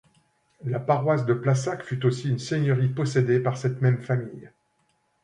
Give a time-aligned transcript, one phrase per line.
[0.65, 4.49] La paroisse de Plassac fut aussi une seigneurie possédée par cette même famille.